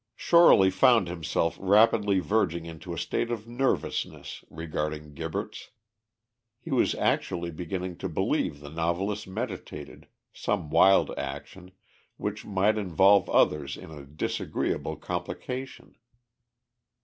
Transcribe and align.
Shorely 0.15 0.71
found 0.71 1.07
himself 1.07 1.55
rapidly 1.61 2.17
verging 2.17 2.65
into 2.65 2.91
a 2.91 2.97
state 2.97 3.29
of 3.29 3.47
nervousness 3.47 4.43
regarding 4.49 5.13
Gibberts. 5.13 5.69
He 6.59 6.71
was 6.71 6.95
actually 6.95 7.51
beginning 7.51 7.97
to 7.99 8.09
believe 8.09 8.61
the 8.61 8.71
novelist 8.71 9.27
meditated 9.27 10.07
some 10.33 10.71
wild 10.71 11.11
action, 11.19 11.69
which 12.17 12.45
might 12.47 12.79
involve 12.79 13.29
others 13.29 13.77
in 13.77 13.91
a 13.91 14.03
disagreeable 14.03 14.95
complication. 14.95 15.95